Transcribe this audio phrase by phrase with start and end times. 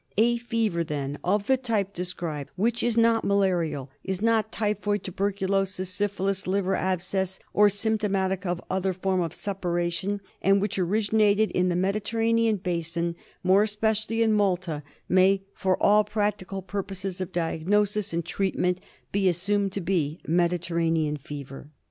[0.17, 5.91] A fever, then, of the type described, which is not malarial, is not typhoid, tuberculosis,
[5.91, 11.75] syphilis, liver abscess, or symptomatic of other form of suppuration, and which originated in the
[11.75, 18.25] Mediterranean basin, more espe cially in Malta, may, for all practical purposes of diagnosis and
[18.25, 18.81] treatment,
[19.11, 21.69] be assumed to be Mediterranean fever.